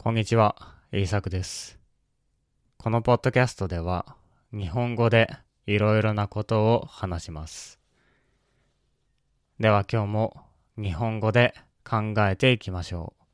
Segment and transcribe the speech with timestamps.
[0.00, 0.54] こんにちは、
[0.92, 1.76] イーサクです。
[2.76, 4.14] このポッドキャストでは、
[4.52, 5.28] 日本語で
[5.66, 7.80] いろいろなことを話します。
[9.58, 10.44] では今日も
[10.80, 11.52] 日本語で
[11.84, 13.24] 考えていきましょう。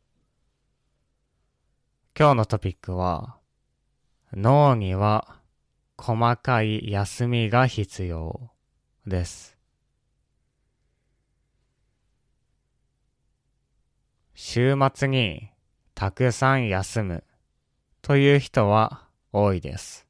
[2.19, 3.37] 今日のトピックは、
[4.33, 5.37] 脳には
[5.99, 8.51] 細かい休みが必要
[9.07, 9.59] です。
[14.35, 15.51] 週末に
[15.95, 17.25] たくさん休む
[18.03, 20.07] という人は多いです。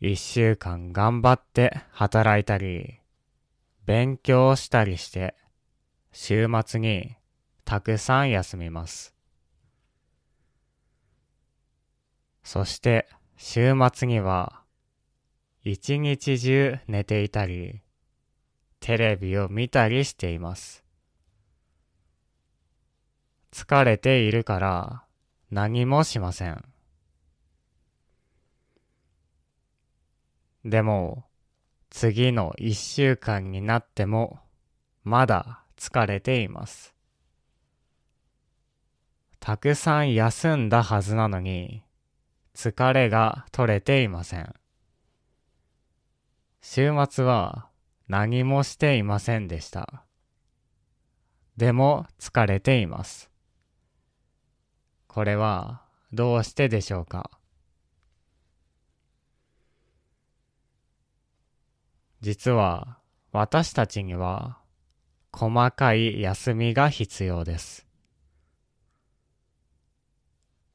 [0.00, 3.00] 一週間頑張って働いたり、
[3.86, 5.34] 勉強したりして、
[6.12, 7.16] 週末に
[7.64, 9.14] たくさん休みます。
[12.44, 14.62] そして週末には
[15.64, 17.80] 一日中寝ていたり、
[18.80, 20.87] テレビを見たりしています。
[23.52, 25.04] 疲れているから
[25.50, 26.64] 何もしません。
[30.64, 31.24] でも、
[31.90, 34.40] 次の一週間になっても、
[35.04, 36.94] まだ疲れています。
[39.40, 41.82] たくさん休んだはずなのに、
[42.54, 44.54] 疲れが取れていません。
[46.60, 47.68] 週末は
[48.08, 50.04] 何もしていませんでした。
[51.56, 53.27] でも疲れています。
[55.08, 57.30] これはどうしてでしょうか？
[62.20, 62.98] 実は
[63.32, 64.58] 私たちには
[65.32, 67.86] 細かい休みが必要です。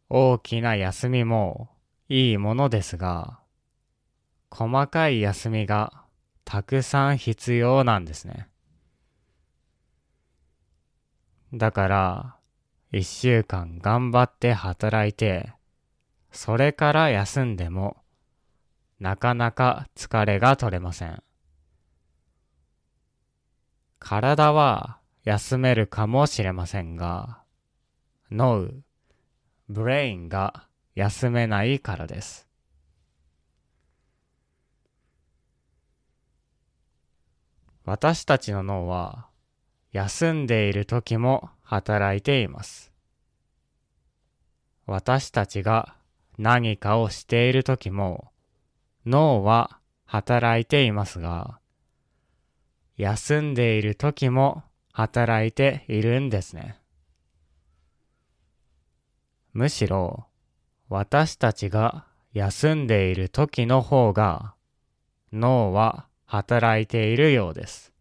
[0.10, 1.70] 大きな休みも
[2.10, 3.40] いいものですが、
[4.50, 6.04] 細かい休みが
[6.46, 8.48] たくさん必要なんですね。
[11.54, 12.36] だから、
[12.96, 15.52] 一週間頑張って働いて、
[16.32, 17.98] それから休んでも、
[19.00, 21.24] なかなか疲れが取れません。
[23.98, 27.42] 体は休めるかもしれませんが、
[28.30, 28.70] 脳、
[29.70, 32.48] ブレインが休めないからです。
[37.86, 39.30] 私たちの脳は
[39.94, 42.92] 休んでいる時も働いています。
[44.86, 45.96] 私たちが
[46.38, 48.32] 何かをしている時も
[49.08, 51.60] 脳は働いていますが、
[52.96, 56.80] 休んでいる時も働いているんですね。
[59.54, 60.28] むしろ
[60.90, 64.54] 私たちが休んでいる時の方が
[65.32, 67.93] 脳は働いているようです。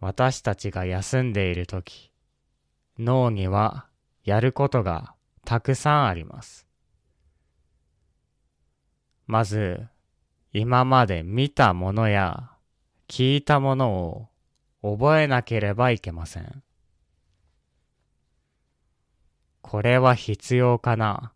[0.00, 2.12] 私たちが休んでいる時、
[2.98, 3.86] 脳には
[4.24, 5.14] やることが
[5.44, 6.66] たくさんあります。
[9.26, 9.86] まず、
[10.52, 12.50] 今まで見たものや
[13.08, 14.28] 聞いたもの
[14.82, 16.62] を覚えなければいけません。
[19.62, 21.32] これは必要かな？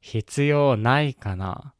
[0.00, 1.74] 必要ないかな？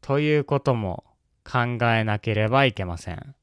[0.00, 1.04] ということも
[1.44, 3.34] 考えなければいけません。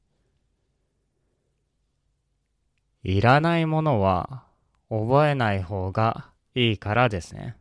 [3.08, 4.42] いらないものは
[4.90, 7.54] 覚えない方がいいからですね。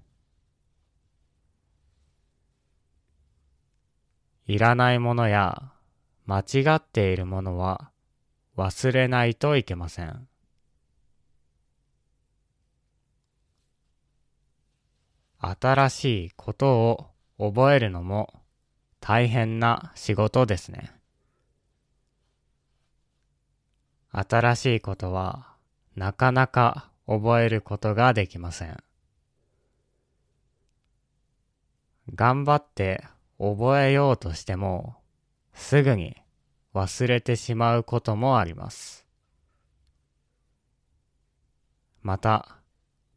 [4.48, 5.72] いらないものや
[6.26, 7.92] 間違っているものは
[8.58, 10.28] 忘れないといけません。
[15.40, 18.34] 新しいことを覚えるのも
[19.00, 20.95] 大変な仕事ですね。
[24.18, 25.46] 新しいことは
[25.98, 28.82] なかなか覚えることができません。
[32.14, 33.04] 頑張って
[33.40, 34.96] 覚えようとしても
[35.54, 36.16] すぐに
[36.74, 39.06] 忘れてしまうこともあります。
[42.02, 42.60] また、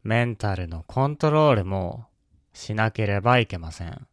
[0.03, 2.07] メンタルのコントロールも
[2.53, 4.07] しなければいけません。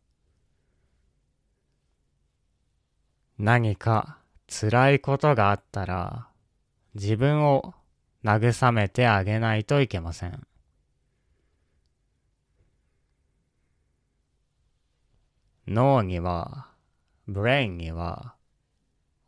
[3.39, 4.19] 何か
[4.49, 6.26] 辛いことがあったら
[6.99, 7.75] 自分を
[8.25, 10.47] 慰めてあげないといけません。
[15.69, 16.69] 脳には、
[17.29, 18.35] ブレインには、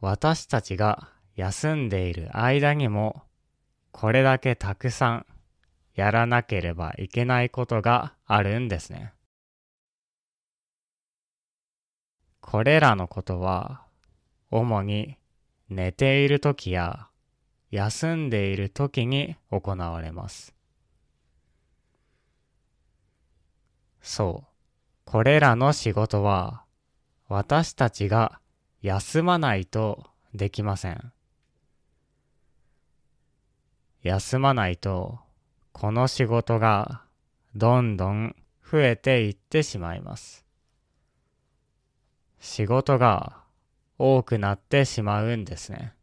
[0.00, 3.24] 私たちが休んでいる間にも、
[3.92, 5.26] これだけたくさん
[5.94, 9.12] やらなければいけないことがあるんですね。
[12.40, 13.84] これらのことは、
[14.50, 15.18] 主に
[15.68, 17.08] 寝ている時や
[17.70, 20.54] 休んでいる時に行われます。
[24.00, 24.48] そう。
[25.04, 26.64] これらの仕事は
[27.28, 28.40] 私たちが
[28.80, 31.12] 休まないとできません。
[34.02, 35.18] 休まないと
[35.72, 37.02] この仕事が
[37.54, 38.36] どんどん
[38.70, 40.46] 増えていってしまいます。
[42.38, 43.42] 仕事が
[43.98, 45.97] 多くなってしまうんですね。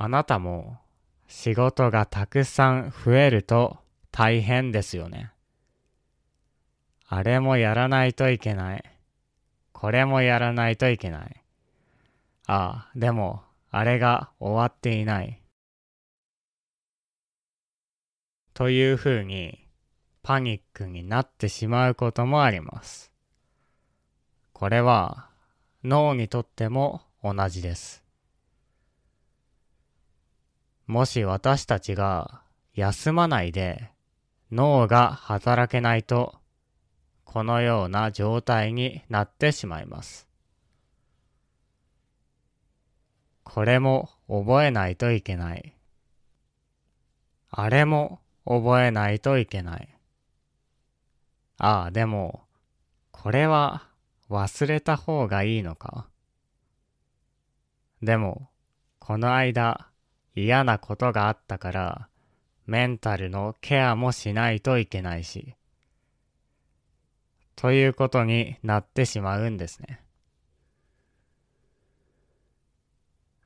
[0.00, 0.78] あなたも
[1.26, 3.78] 仕事がたくさん増えると
[4.12, 5.32] 大変ですよね。
[7.08, 8.84] あれもやらないといけない。
[9.72, 11.42] これもやらないといけない。
[12.46, 13.42] ああ、でも、
[13.72, 15.42] あれが終わっていない。
[18.54, 19.66] というふうに、
[20.22, 23.10] パニックになってしまうこともあります。
[24.52, 25.28] これは、
[25.82, 28.07] 脳にとっても同じです。
[30.88, 32.40] もし私たちが
[32.74, 33.90] 休まないで
[34.50, 36.34] 脳が働けないと
[37.24, 40.26] このような状態になってしまいます。
[43.44, 45.74] これも覚えないといけない。
[47.50, 49.94] あれも覚えないといけない。
[51.58, 52.44] ああ、でも、
[53.10, 53.88] これは
[54.30, 56.08] 忘れた方がいいのか
[58.02, 58.48] でも、
[59.00, 59.88] この間
[60.44, 62.08] 嫌なことがあったから、
[62.66, 65.54] メンタルのケアもしないといけないし、
[67.56, 70.00] ということになってしまうんですね。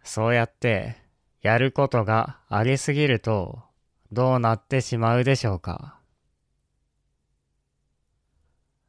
[0.03, 0.97] そうやって
[1.41, 3.63] やることがありすぎると
[4.11, 5.99] どうなってしまうでしょうか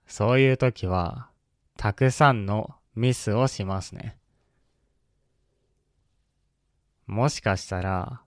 [0.08, 1.30] そういう時は
[1.78, 4.18] たくさんのミスをしますね。
[7.08, 8.22] もしかしたら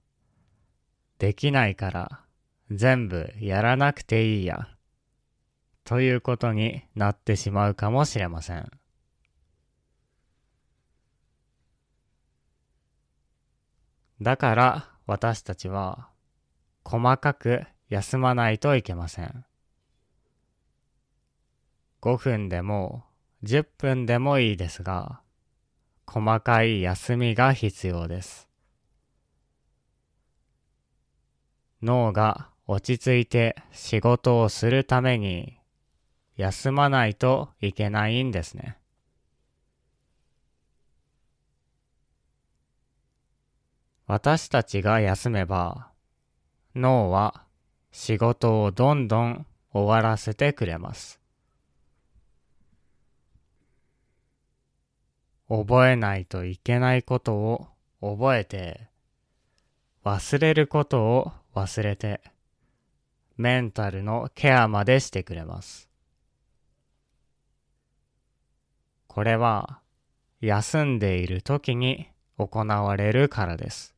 [1.19, 2.21] できないから
[2.71, 4.69] 全部やらなくていいや
[5.85, 8.71] ということになってしまうかもしれません。
[14.21, 16.09] だから私たちは
[16.85, 19.45] 細かく休まないといけません。
[22.03, 23.05] 5分でも
[23.45, 25.21] 10分でもいいですが、
[26.07, 28.49] 細かい休みが必要です。
[31.87, 35.57] 脳が落ち着いて仕事をするために
[36.37, 38.77] 休まないといけないんですね。
[44.09, 45.91] 私たちが休めば
[46.75, 47.45] 脳は
[47.93, 51.21] 仕事をどんどん終わらせてくれます。
[55.49, 57.69] 覚えないといけないことを
[58.01, 58.89] 覚えて
[60.05, 62.21] 忘れることを忘れて
[63.39, 65.89] メンタルのケアまでしてくれます。
[69.07, 69.81] これは
[70.43, 73.95] 休んでいる時に行われるからです。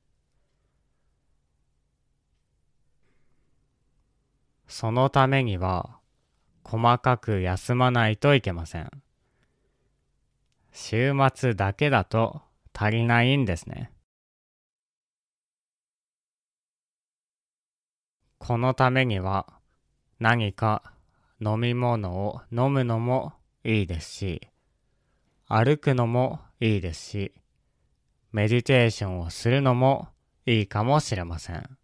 [4.69, 5.99] そのためには
[6.63, 8.91] 細かく休まないといけません。
[10.73, 12.43] 週末だけだと
[12.73, 13.91] 足りないんですね。
[18.49, 19.45] このためには
[20.21, 20.95] 何か
[21.39, 24.49] 飲み物を飲むのもいいですし、
[25.47, 27.33] 歩くのもいいですし、
[28.33, 30.09] メディテーションをするのも
[30.47, 31.77] いいかもしれません。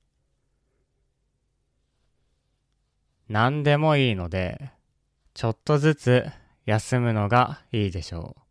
[3.28, 4.70] 何でもいいので、
[5.34, 6.24] ちょっとずつ
[6.64, 8.42] 休むのがいいでしょう。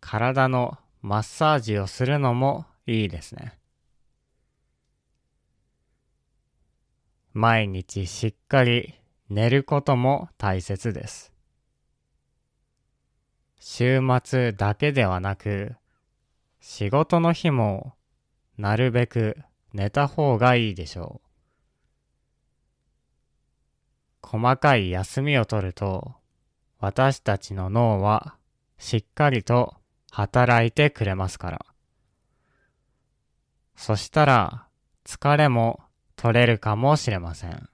[0.00, 3.58] 体のマッサージをするのもいいですね。
[7.34, 8.94] 毎日しっかり
[9.28, 11.32] 寝ることも大切です。
[13.58, 15.74] 週末だけではなく、
[16.60, 17.94] 仕事の日も
[18.56, 19.36] なるべく
[19.72, 21.20] 寝た方がいいでしょ
[24.22, 24.28] う。
[24.28, 26.14] 細かい休みをとると、
[26.78, 28.36] 私たちの脳は
[28.78, 29.74] しっかりと
[30.12, 31.66] 働いてくれますから。
[33.74, 34.68] そしたら
[35.04, 35.80] 疲れも
[36.16, 37.68] 取れるかもしれません。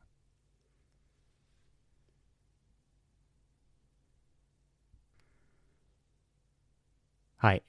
[7.36, 7.62] はい。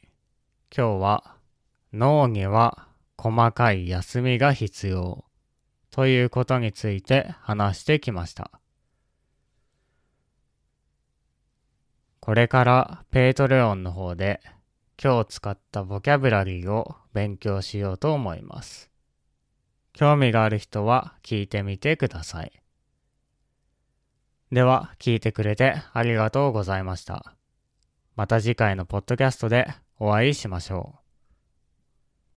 [0.75, 1.36] 今日は
[1.94, 2.88] 脳には
[3.18, 5.24] 細かい休みが必要
[5.92, 8.51] ということについて話してきました。
[12.20, 14.42] これから Patreon の方で
[15.01, 18.91] 今日使ったボキャブラリーを勉強しようと思います。
[19.94, 22.52] 興味がある人は聞いてみてください。
[24.52, 27.36] では、聞いてくれてありがとうございました。
[28.16, 29.68] また次回のポッドキャストで
[29.98, 31.00] お会いしましょう。